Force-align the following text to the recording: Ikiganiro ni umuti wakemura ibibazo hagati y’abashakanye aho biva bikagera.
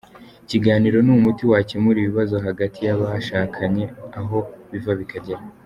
Ikiganiro 0.43 0.97
ni 1.01 1.11
umuti 1.17 1.43
wakemura 1.51 1.97
ibibazo 2.01 2.35
hagati 2.45 2.77
y’abashakanye 2.87 3.83
aho 4.19 4.37
biva 4.69 4.93
bikagera. 4.99 5.41